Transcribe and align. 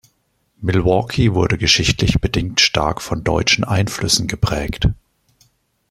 Milwaukee 0.61 1.35
wurde 1.35 1.59
geschichtlich 1.59 2.19
bedingt 2.19 2.59
stark 2.59 3.03
von 3.03 3.23
deutschen 3.23 3.63
Einflüssen 3.63 4.25
geprägt. 4.27 4.87